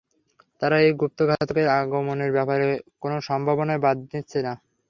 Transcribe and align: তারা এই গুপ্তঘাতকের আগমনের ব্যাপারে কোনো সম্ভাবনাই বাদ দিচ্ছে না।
তারা 0.61 0.77
এই 0.79 0.91
গুপ্তঘাতকের 1.01 1.67
আগমনের 1.79 2.31
ব্যাপারে 2.31 2.67
কোনো 3.01 3.17
সম্ভাবনাই 3.27 3.79
বাদ 3.85 3.97
দিচ্ছে 4.05 4.39
না। 4.41 4.53